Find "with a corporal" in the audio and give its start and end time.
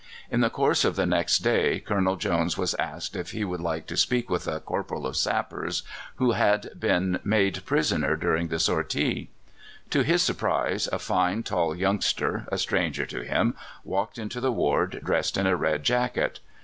4.31-5.05